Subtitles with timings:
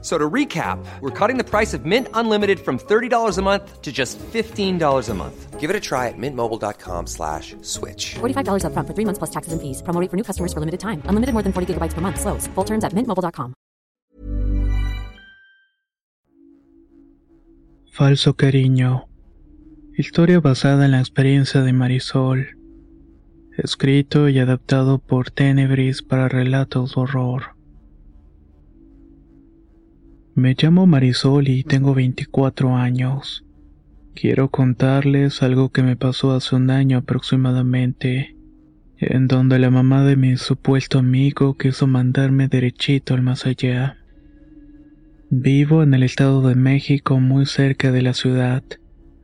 [0.00, 3.90] So to recap, we're cutting the price of Mint Unlimited from $30 a month to
[3.90, 5.58] just $15 a month.
[5.58, 8.14] Give it a try at mintmobile.com slash switch.
[8.20, 9.82] $45 upfront for three months plus taxes and fees.
[9.82, 11.02] Promo rate for new customers for limited time.
[11.10, 12.20] Unlimited more than 40 gigabytes per month.
[12.20, 12.46] Slows.
[12.54, 13.54] Full terms at mintmobile.com.
[17.90, 19.08] Falso cariño.
[19.96, 22.56] Historia basada en la experiencia de Marisol.
[23.56, 27.57] Escrito y adaptado por Tenebris para relatos de horror.
[30.38, 33.44] Me llamo Marisol y tengo 24 años.
[34.14, 38.36] Quiero contarles algo que me pasó hace un año aproximadamente,
[38.98, 43.96] en donde la mamá de mi supuesto amigo quiso mandarme derechito al más allá.
[45.28, 48.62] Vivo en el Estado de México muy cerca de la ciudad,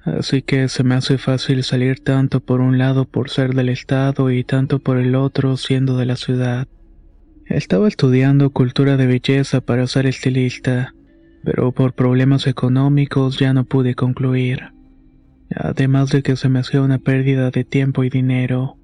[0.03, 4.33] así que se me hace fácil salir tanto por un lado por ser del Estado
[4.33, 6.67] y tanto por el otro siendo de la ciudad.
[7.47, 10.94] Estaba estudiando cultura de belleza para ser estilista
[11.45, 14.73] pero por problemas económicos ya no pude concluir.
[15.55, 18.77] Además de que se me hacía una pérdida de tiempo y dinero,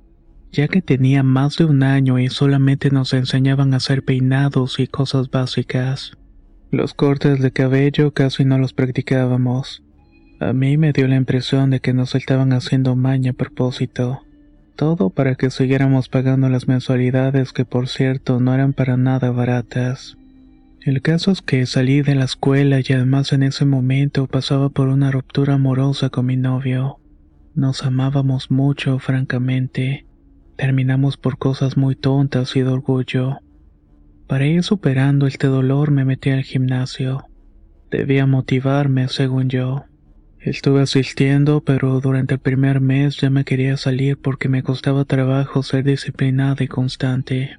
[0.53, 4.87] ya que tenía más de un año y solamente nos enseñaban a hacer peinados y
[4.87, 6.13] cosas básicas.
[6.71, 9.83] Los cortes de cabello casi no los practicábamos.
[10.39, 14.23] A mí me dio la impresión de que nos estaban haciendo maña a propósito.
[14.77, 20.17] Todo para que siguiéramos pagando las mensualidades que por cierto no eran para nada baratas.
[20.83, 24.89] El caso es que salí de la escuela y además en ese momento pasaba por
[24.89, 27.01] una ruptura amorosa con mi novio.
[27.55, 30.07] Nos amábamos mucho, francamente.
[30.57, 33.41] Terminamos por cosas muy tontas y de orgullo.
[34.27, 37.27] Para ir superando este dolor me metí al gimnasio.
[37.91, 39.85] Debía motivarme, según yo.
[40.39, 45.63] Estuve asistiendo, pero durante el primer mes ya me quería salir porque me costaba trabajo
[45.63, 47.59] ser disciplinada y constante.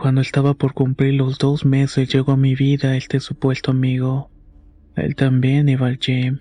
[0.00, 4.30] Cuando estaba por cumplir los dos meses llegó a mi vida este supuesto amigo.
[4.96, 6.38] Él también iba al gym.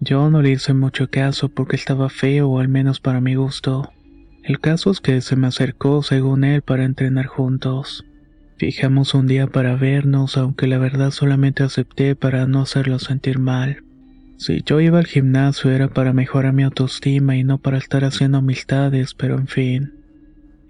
[0.00, 3.92] Yo no le hice mucho caso porque estaba feo, o al menos para mi gusto.
[4.42, 8.06] El caso es que se me acercó, según él, para entrenar juntos.
[8.56, 13.84] Fijamos un día para vernos, aunque la verdad solamente acepté para no hacerlo sentir mal.
[14.38, 18.38] Si yo iba al gimnasio era para mejorar mi autoestima y no para estar haciendo
[18.38, 20.01] amistades, pero en fin.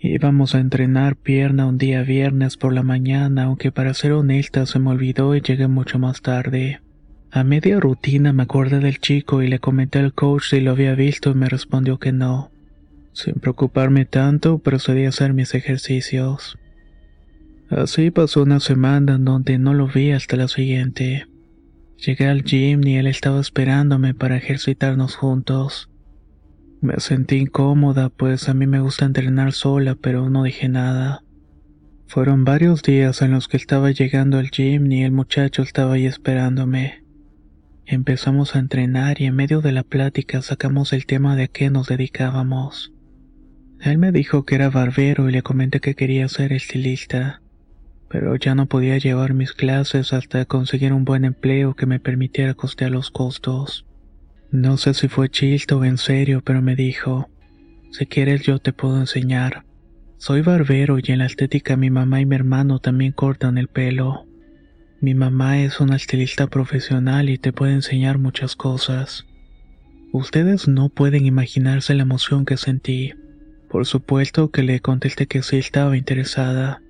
[0.04, 4.80] Íbamos a entrenar pierna un día viernes por la mañana, aunque para ser honesta se
[4.80, 6.80] me olvidó y llegué mucho más tarde.
[7.30, 10.96] A media rutina me acordé del chico y le comenté al coach si lo había
[10.96, 12.50] visto y me respondió que no.
[13.12, 16.58] Sin preocuparme tanto, procedí a hacer mis ejercicios.
[17.70, 21.28] Así pasó una semana en donde no lo vi hasta la siguiente.
[21.96, 25.91] Llegué al gym y él estaba esperándome para ejercitarnos juntos.
[26.82, 31.22] Me sentí incómoda, pues a mí me gusta entrenar sola, pero no dije nada.
[32.08, 36.06] Fueron varios días en los que estaba llegando al gym y el muchacho estaba ahí
[36.06, 37.04] esperándome.
[37.86, 41.70] Empezamos a entrenar y en medio de la plática sacamos el tema de a qué
[41.70, 42.92] nos dedicábamos.
[43.80, 47.42] Él me dijo que era barbero y le comenté que quería ser estilista,
[48.08, 52.54] pero ya no podía llevar mis clases hasta conseguir un buen empleo que me permitiera
[52.54, 53.86] costear los costos.
[54.52, 57.30] No sé si fue chiste o en serio, pero me dijo,
[57.90, 59.64] si quieres yo te puedo enseñar.
[60.18, 64.26] Soy barbero y en la estética mi mamá y mi hermano también cortan el pelo.
[65.00, 69.24] Mi mamá es una estilista profesional y te puede enseñar muchas cosas.
[70.12, 73.14] Ustedes no pueden imaginarse la emoción que sentí.
[73.70, 76.82] Por supuesto que le contesté que sí estaba interesada.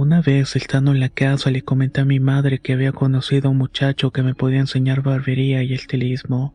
[0.00, 3.50] Una vez estando en la casa le comenté a mi madre que había conocido a
[3.50, 6.54] un muchacho que me podía enseñar barbería y estilismo.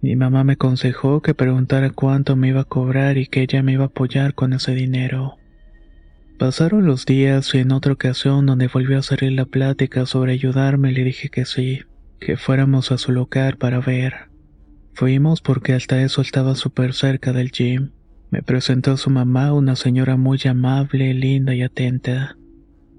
[0.00, 3.72] Mi mamá me aconsejó que preguntara cuánto me iba a cobrar y que ella me
[3.72, 5.36] iba a apoyar con ese dinero.
[6.38, 10.90] Pasaron los días y en otra ocasión donde volvió a salir la plática sobre ayudarme
[10.90, 11.82] le dije que sí,
[12.18, 14.30] que fuéramos a su local para ver.
[14.94, 17.90] Fuimos porque hasta eso estaba súper cerca del gym.
[18.30, 22.38] Me presentó a su mamá, una señora muy amable, linda y atenta.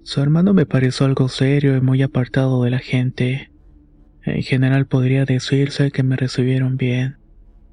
[0.05, 3.49] Su hermano me pareció algo serio y muy apartado de la gente.
[4.23, 7.17] En general podría decirse que me recibieron bien.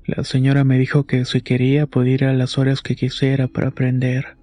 [0.06, 3.68] La señora me dijo que si quería podía ir a las horas que quisiera para
[3.68, 4.38] aprender.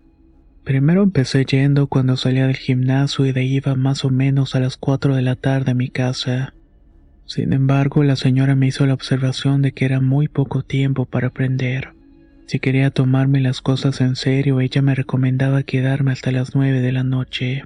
[0.64, 4.60] Primero empecé yendo cuando salía del gimnasio y de ahí iba más o menos a
[4.60, 6.54] las 4 de la tarde a mi casa.
[7.26, 11.30] Sin embargo, la señora me hizo la observación de que era muy poco tiempo para
[11.30, 11.96] aprender.
[12.46, 16.92] Si quería tomarme las cosas en serio, ella me recomendaba quedarme hasta las 9 de
[16.92, 17.64] la noche.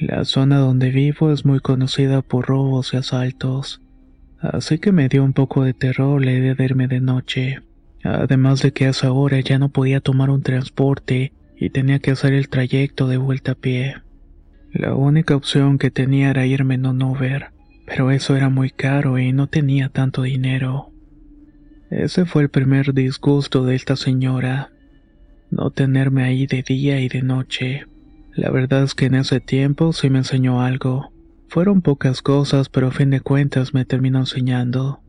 [0.00, 3.80] La zona donde vivo es muy conocida por robos y asaltos,
[4.40, 7.60] así que me dio un poco de terror la idea de irme de noche.
[8.02, 12.10] Además de que a esa hora ya no podía tomar un transporte y tenía que
[12.10, 13.96] hacer el trayecto de vuelta a pie.
[14.72, 17.50] La única opción que tenía era irme en un Uber,
[17.86, 20.90] pero eso era muy caro y no tenía tanto dinero.
[21.90, 24.70] Ese fue el primer disgusto de esta señora,
[25.50, 27.84] no tenerme ahí de día y de noche.
[28.34, 31.12] La verdad es que en ese tiempo sí me enseñó algo.
[31.48, 35.02] Fueron pocas cosas, pero a fin de cuentas me terminó enseñando.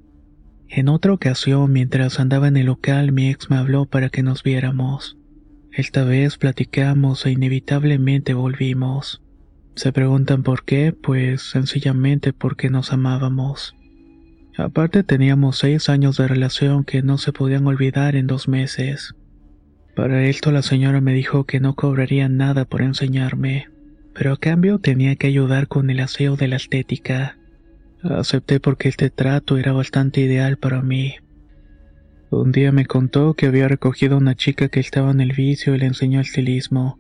[0.68, 4.44] En otra ocasión, mientras andaba en el local, mi ex me habló para que nos
[4.44, 5.18] viéramos.
[5.72, 9.22] Esta vez platicamos e inevitablemente volvimos.
[9.76, 13.76] Se preguntan por qué, pues sencillamente porque nos amábamos.
[14.58, 19.16] Aparte teníamos seis años de relación que no se podían olvidar en dos meses.
[19.96, 23.68] Para esto la señora me dijo que no cobraría nada por enseñarme,
[24.16, 27.38] pero a cambio tenía que ayudar con el aseo de la estética.
[28.02, 31.16] Acepté porque este trato era bastante ideal para mí.
[32.32, 35.76] Un día me contó que había recogido a una chica que estaba en el vicio
[35.76, 36.98] y le enseñó el estilismo.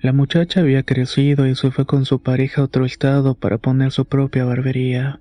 [0.00, 3.92] La muchacha había crecido y se fue con su pareja a otro estado para poner
[3.92, 5.20] su propia barbería.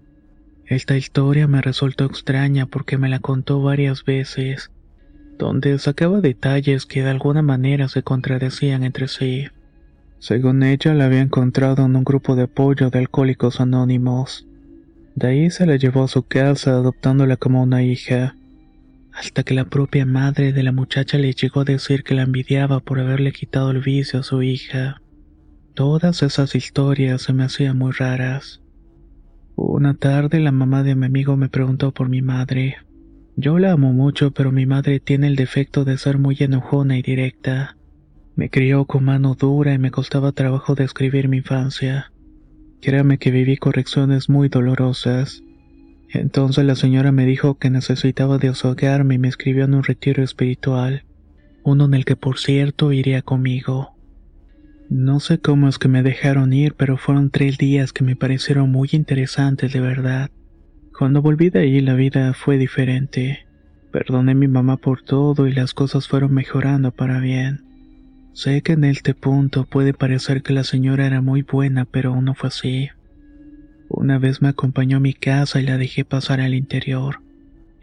[0.66, 4.72] Esta historia me resultó extraña porque me la contó varias veces
[5.42, 9.48] donde sacaba detalles que de alguna manera se contradecían entre sí.
[10.20, 14.46] Según ella, la había encontrado en un grupo de apoyo de alcohólicos anónimos.
[15.16, 18.36] De ahí se la llevó a su casa adoptándola como una hija,
[19.14, 22.80] hasta que la propia madre de la muchacha le llegó a decir que la envidiaba
[22.80, 25.02] por haberle quitado el vicio a su hija.
[25.74, 28.62] Todas esas historias se me hacían muy raras.
[29.56, 32.78] Una tarde la mamá de mi amigo me preguntó por mi madre.
[33.42, 37.02] Yo la amo mucho, pero mi madre tiene el defecto de ser muy enojona y
[37.02, 37.76] directa.
[38.36, 42.12] Me crió con mano dura y me costaba trabajo describir mi infancia.
[42.84, 45.42] Créame que viví correcciones muy dolorosas.
[46.10, 51.06] Entonces la señora me dijo que necesitaba desahogarme y me escribió en un retiro espiritual,
[51.64, 53.96] uno en el que por cierto iría conmigo.
[54.88, 58.70] No sé cómo es que me dejaron ir, pero fueron tres días que me parecieron
[58.70, 60.30] muy interesantes de verdad.
[61.02, 63.48] Cuando volví de ahí la vida fue diferente.
[63.92, 67.64] Perdoné a mi mamá por todo y las cosas fueron mejorando para bien.
[68.34, 72.36] Sé que en este punto puede parecer que la señora era muy buena, pero no
[72.36, 72.90] fue así.
[73.90, 77.24] Una vez me acompañó a mi casa y la dejé pasar al interior.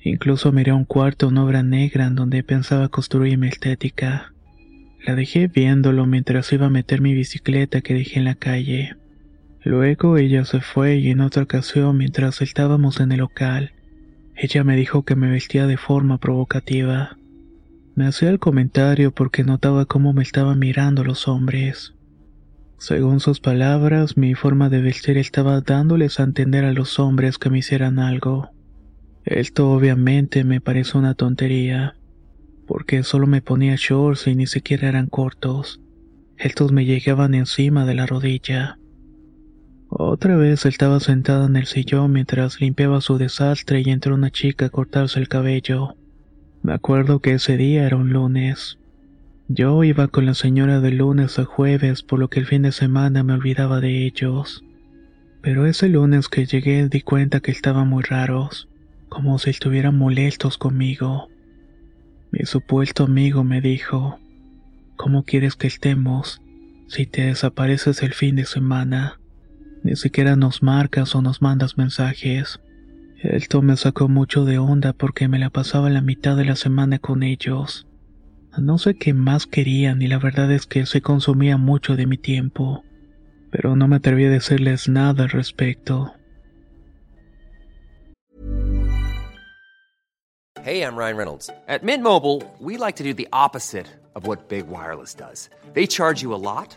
[0.05, 4.32] Incluso miré un cuarto en obra negra en donde pensaba construir mi estética.
[5.05, 8.94] La dejé viéndolo mientras iba a meter mi bicicleta que dejé en la calle.
[9.69, 13.73] Luego ella se fue y en otra ocasión mientras estábamos en el local,
[14.35, 17.19] ella me dijo que me vestía de forma provocativa.
[17.94, 21.93] Me hacía el comentario porque notaba cómo me estaban mirando los hombres.
[22.79, 27.50] Según sus palabras, mi forma de vestir estaba dándoles a entender a los hombres que
[27.50, 28.49] me hicieran algo.
[29.26, 31.94] Esto obviamente me parece una tontería,
[32.67, 35.82] porque solo me ponía shorts y ni siquiera eran cortos.
[36.38, 38.78] Estos me llegaban encima de la rodilla.
[39.90, 44.67] Otra vez estaba sentada en el sillón mientras limpiaba su desastre y entró una chica
[44.67, 45.96] a cortarse el cabello.
[46.62, 48.79] Me acuerdo que ese día era un lunes.
[49.49, 52.73] Yo iba con la señora de lunes a jueves, por lo que el fin de
[52.73, 54.62] semana me olvidaba de ellos.
[55.40, 58.69] Pero ese lunes que llegué di cuenta que estaban muy raros,
[59.08, 61.29] como si estuvieran molestos conmigo.
[62.31, 64.19] Mi supuesto amigo me dijo,
[64.96, 66.43] ¿Cómo quieres que estemos
[66.89, 69.18] si te desapareces el fin de semana?
[69.82, 72.61] Ni siquiera nos marcas o nos mandas mensajes.
[73.20, 76.99] Esto me sacó mucho de onda porque me la pasaba la mitad de la semana
[76.99, 77.87] con ellos.
[78.56, 82.17] No sé qué más querían y la verdad es que se consumía mucho de mi
[82.17, 82.85] tiempo,
[83.51, 86.13] pero no me atreví a decirles nada al respecto.
[90.65, 91.51] Hey, I'm Ryan Reynolds.
[91.67, 95.49] At Mint Mobile, we like to do the opposite of what Big Wireless does.
[95.73, 96.77] They charge you a lot,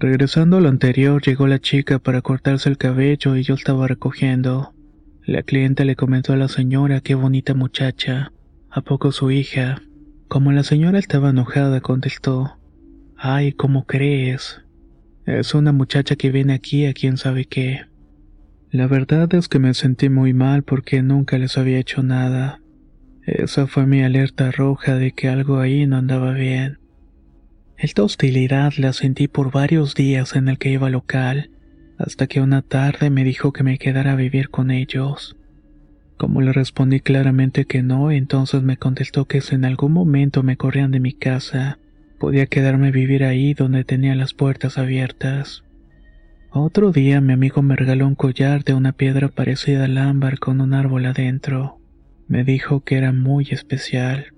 [0.00, 4.72] Regresando a lo anterior, llegó la chica para cortarse el cabello y yo estaba recogiendo.
[5.24, 8.30] La cliente le comentó a la señora qué bonita muchacha.
[8.70, 9.82] ¿A poco su hija?
[10.28, 12.60] Como la señora estaba enojada, contestó.
[13.16, 14.60] Ay, ¿cómo crees?
[15.26, 17.86] Es una muchacha que viene aquí a quién sabe qué.
[18.70, 22.60] La verdad es que me sentí muy mal porque nunca les había hecho nada.
[23.24, 26.78] Esa fue mi alerta roja de que algo ahí no andaba bien.
[27.78, 31.50] Esta hostilidad la sentí por varios días en el que iba al local,
[31.96, 35.36] hasta que una tarde me dijo que me quedara a vivir con ellos.
[36.16, 40.56] Como le respondí claramente que no, entonces me contestó que si en algún momento me
[40.56, 41.78] corrían de mi casa,
[42.18, 45.62] podía quedarme a vivir ahí donde tenía las puertas abiertas.
[46.50, 50.60] Otro día mi amigo me regaló un collar de una piedra parecida al ámbar con
[50.60, 51.78] un árbol adentro.
[52.26, 54.32] Me dijo que era muy especial.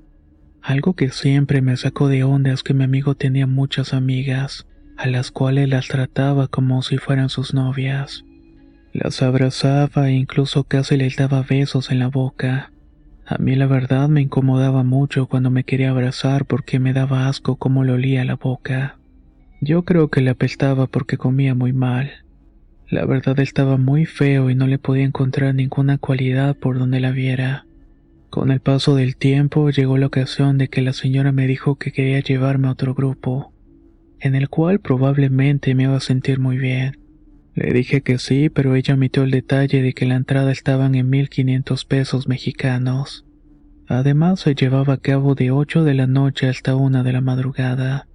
[0.62, 5.06] Algo que siempre me sacó de onda es que mi amigo tenía muchas amigas, a
[5.06, 8.24] las cuales las trataba como si fueran sus novias.
[8.92, 12.72] Las abrazaba e incluso casi les daba besos en la boca.
[13.24, 17.56] A mí la verdad me incomodaba mucho cuando me quería abrazar porque me daba asco
[17.56, 18.98] cómo le olía la boca.
[19.60, 22.10] Yo creo que le apestaba porque comía muy mal.
[22.88, 27.12] La verdad estaba muy feo y no le podía encontrar ninguna cualidad por donde la
[27.12, 27.64] viera.
[28.30, 31.90] Con el paso del tiempo llegó la ocasión de que la señora me dijo que
[31.90, 33.52] quería llevarme a otro grupo,
[34.20, 36.96] en el cual probablemente me iba a sentir muy bien.
[37.56, 41.10] Le dije que sí, pero ella omitió el detalle de que la entrada estaban en
[41.10, 43.26] 1500 pesos mexicanos.
[43.88, 48.06] Además se llevaba a cabo de 8 de la noche hasta una de la madrugada,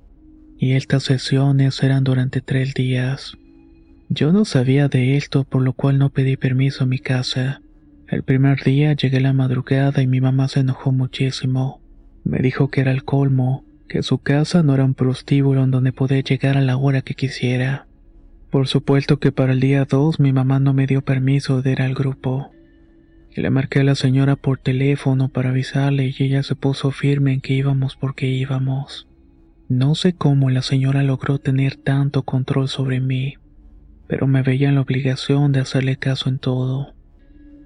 [0.57, 3.37] y estas sesiones eran durante tres días.
[4.07, 7.61] Yo no sabía de esto, por lo cual no pedí permiso a mi casa.
[8.07, 11.81] El primer día llegué la madrugada y mi mamá se enojó muchísimo.
[12.23, 15.91] Me dijo que era el colmo, que su casa no era un prostíbulo en donde
[15.91, 17.87] podía llegar a la hora que quisiera.
[18.51, 21.81] Por supuesto que para el día 2 mi mamá no me dio permiso de ir
[21.81, 22.51] al grupo.
[23.35, 27.41] Le marqué a la señora por teléfono para avisarle y ella se puso firme en
[27.41, 29.07] que íbamos porque íbamos.
[29.67, 33.33] No sé cómo la señora logró tener tanto control sobre mí,
[34.07, 36.94] pero me veía en la obligación de hacerle caso en todo.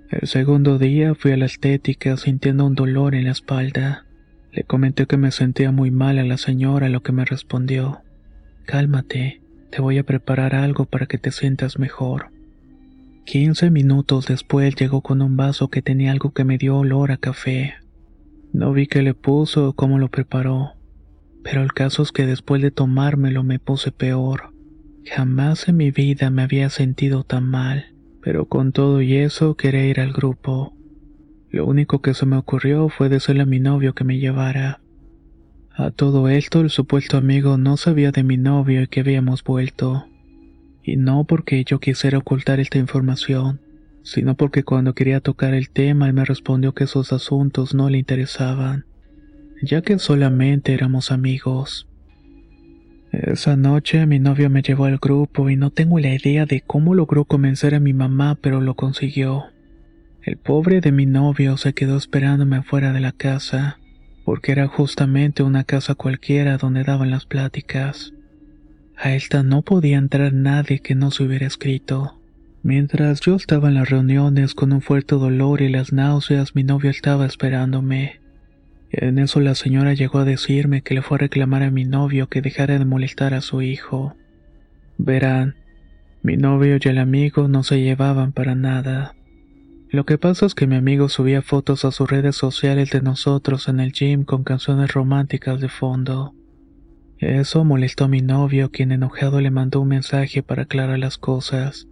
[0.09, 4.07] El segundo día fui a la estética sintiendo un dolor en la espalda.
[4.51, 8.01] Le comenté que me sentía muy mal a la señora, lo que me respondió,
[8.65, 12.31] Cálmate, te voy a preparar algo para que te sientas mejor.
[13.23, 17.17] Quince minutos después llegó con un vaso que tenía algo que me dio olor a
[17.17, 17.75] café.
[18.51, 20.73] No vi qué le puso o cómo lo preparó,
[21.43, 24.55] pero el caso es que después de tomármelo me puse peor.
[25.05, 29.85] Jamás en mi vida me había sentido tan mal pero con todo y eso quería
[29.85, 30.73] ir al grupo.
[31.49, 34.81] Lo único que se me ocurrió fue decirle a mi novio que me llevara.
[35.71, 40.05] A todo esto el supuesto amigo no sabía de mi novio y que habíamos vuelto.
[40.83, 43.61] Y no porque yo quisiera ocultar esta información,
[44.03, 47.97] sino porque cuando quería tocar el tema él me respondió que esos asuntos no le
[47.97, 48.85] interesaban,
[49.61, 51.88] ya que solamente éramos amigos.
[53.11, 56.93] Esa noche mi novio me llevó al grupo y no tengo la idea de cómo
[56.93, 59.45] logró convencer a mi mamá, pero lo consiguió.
[60.21, 63.79] El pobre de mi novio se quedó esperándome afuera de la casa,
[64.25, 68.13] porque era justamente una casa cualquiera donde daban las pláticas.
[68.95, 72.19] A esta no podía entrar nadie que no se hubiera escrito.
[72.61, 76.91] Mientras yo estaba en las reuniones con un fuerte dolor y las náuseas, mi novio
[76.91, 78.18] estaba esperándome.
[78.91, 82.27] En eso la señora llegó a decirme que le fue a reclamar a mi novio
[82.27, 84.15] que dejara de molestar a su hijo.
[84.97, 85.55] Verán,
[86.23, 89.15] mi novio y el amigo no se llevaban para nada.
[89.91, 93.67] Lo que pasa es que mi amigo subía fotos a sus redes sociales de nosotros
[93.67, 96.33] en el gym con canciones románticas de fondo.
[97.19, 101.87] Eso molestó a mi novio, quien enojado le mandó un mensaje para aclarar las cosas,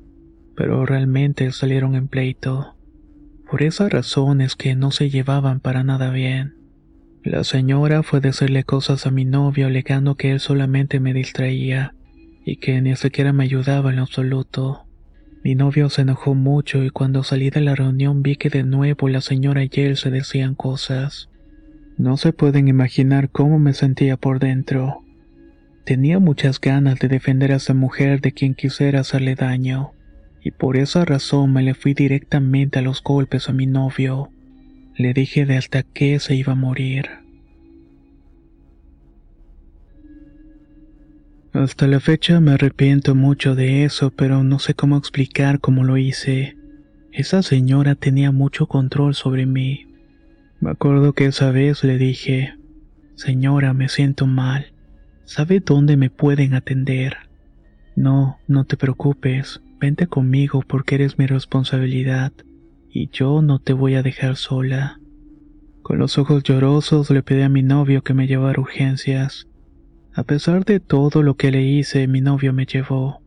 [0.55, 2.75] pero realmente salieron en pleito.
[3.49, 6.56] Por esa razón es que no se llevaban para nada bien.
[7.29, 11.93] La señora fue decirle cosas a mi novio alegando que él solamente me distraía
[12.45, 14.85] y que ni siquiera me ayudaba en absoluto.
[15.43, 19.09] Mi novio se enojó mucho y cuando salí de la reunión vi que de nuevo
[19.09, 21.29] la señora y él se decían cosas.
[21.97, 25.03] No se pueden imaginar cómo me sentía por dentro.
[25.83, 29.91] Tenía muchas ganas de defender a esa mujer de quien quisiera hacerle daño,
[30.41, 34.31] y por esa razón me le fui directamente a los golpes a mi novio.
[34.97, 37.05] Le dije de hasta qué se iba a morir.
[41.53, 45.97] Hasta la fecha me arrepiento mucho de eso, pero no sé cómo explicar cómo lo
[45.97, 46.57] hice.
[47.11, 49.87] Esa señora tenía mucho control sobre mí.
[50.59, 52.55] Me acuerdo que esa vez le dije,
[53.17, 54.73] Señora, me siento mal.
[55.25, 57.17] ¿Sabe dónde me pueden atender?
[57.95, 62.31] No, no te preocupes, vente conmigo porque eres mi responsabilidad,
[62.89, 64.99] y yo no te voy a dejar sola.
[65.81, 69.47] Con los ojos llorosos le pedí a mi novio que me llevara urgencias.
[70.13, 73.21] A pesar de todo lo que le hice, mi novio me llevó.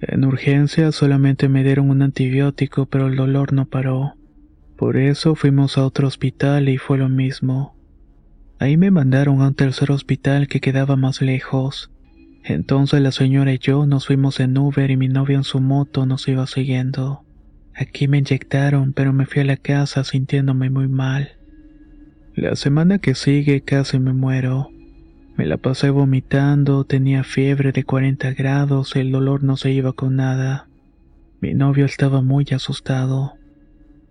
[0.00, 4.14] En urgencia solamente me dieron un antibiótico, pero el dolor no paró.
[4.76, 7.76] Por eso fuimos a otro hospital y fue lo mismo.
[8.58, 11.90] Ahí me mandaron a un tercer hospital que quedaba más lejos.
[12.44, 16.04] Entonces la señora y yo nos fuimos en Uber y mi novio en su moto
[16.04, 17.23] nos iba siguiendo.
[17.76, 21.32] Aquí me inyectaron, pero me fui a la casa sintiéndome muy mal.
[22.34, 24.70] La semana que sigue casi me muero.
[25.36, 30.16] Me la pasé vomitando, tenía fiebre de 40 grados, el dolor no se iba con
[30.16, 30.68] nada.
[31.40, 33.34] Mi novio estaba muy asustado.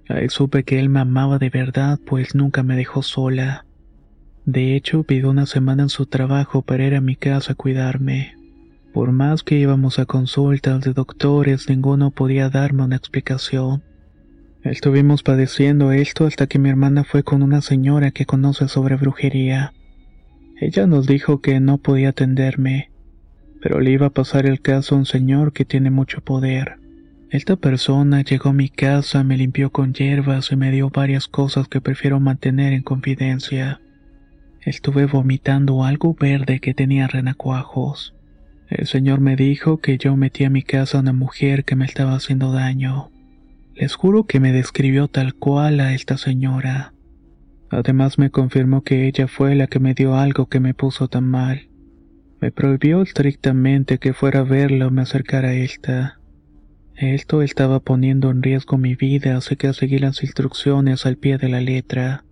[0.10, 3.65] Ahí supe que él me amaba de verdad, pues nunca me dejó sola.
[4.46, 8.36] De hecho, pidió una semana en su trabajo para ir a mi casa a cuidarme.
[8.93, 13.81] Por más que íbamos a consultas de doctores, ninguno podía darme una explicación.
[14.63, 19.73] Estuvimos padeciendo esto hasta que mi hermana fue con una señora que conoce sobre brujería.
[20.62, 22.91] Ella nos dijo que no podía atenderme,
[23.63, 26.77] pero le iba a pasar el caso a un señor que tiene mucho poder.
[27.31, 31.67] Esta persona llegó a mi casa, me limpió con hierbas y me dio varias cosas
[31.67, 33.81] que prefiero mantener en confidencia.
[34.62, 38.13] Estuve vomitando algo verde que tenía renacuajos.
[38.74, 41.86] El señor me dijo que yo metí a mi casa a una mujer que me
[41.86, 43.12] estaba haciendo daño.
[43.75, 46.92] Les juro que me describió tal cual a esta señora.
[47.70, 51.25] Además me confirmó que ella fue la que me dio algo que me puso tan
[51.25, 51.70] mal.
[52.42, 56.20] Me prohibió estrictamente que fuera a verla o me acercara a esta.
[56.96, 61.50] Esto estaba poniendo en riesgo mi vida, así que seguí las instrucciones al pie de
[61.50, 62.25] la letra.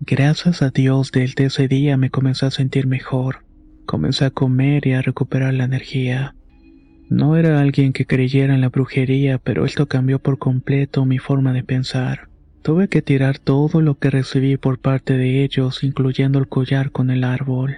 [0.00, 3.45] Gracias a Dios desde ese día me comencé a sentir mejor.
[3.86, 6.34] Comencé a comer y a recuperar la energía.
[7.08, 11.52] No era alguien que creyera en la brujería, pero esto cambió por completo mi forma
[11.52, 12.28] de pensar.
[12.62, 17.10] Tuve que tirar todo lo que recibí por parte de ellos, incluyendo el collar con
[17.10, 17.76] el árbol.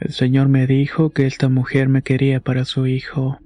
[0.00, 3.38] El Señor me dijo que esta mujer me quería para su hijo.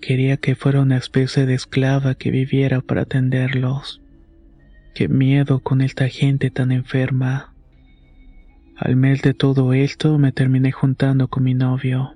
[0.00, 4.00] Quería que fuera una especie de esclava que viviera para atenderlos.
[4.94, 7.51] Qué miedo con esta gente tan enferma.
[8.84, 12.14] Al mes de todo esto me terminé juntando con mi novio.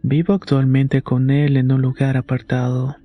[0.00, 2.96] Vivo actualmente con él en un lugar apartado.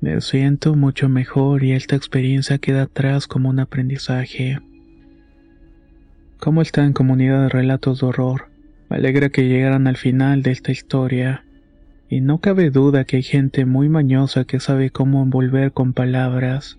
[0.00, 4.60] Me siento mucho mejor y esta experiencia queda atrás como un aprendizaje.
[6.38, 8.48] ¿Cómo están comunidad de relatos de horror?
[8.88, 11.44] Me alegra que llegaran al final de esta historia.
[12.08, 16.78] Y no cabe duda que hay gente muy mañosa que sabe cómo envolver con palabras,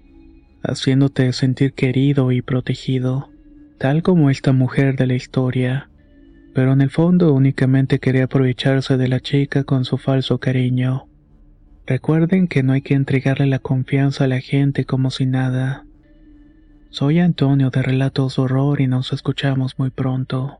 [0.64, 3.30] haciéndote sentir querido y protegido,
[3.78, 5.90] tal como esta mujer de la historia.
[6.54, 11.08] Pero en el fondo únicamente quería aprovecharse de la chica con su falso cariño.
[11.86, 15.86] Recuerden que no hay que entregarle la confianza a la gente como si nada.
[16.90, 20.60] Soy Antonio de Relatos Horror y nos escuchamos muy pronto.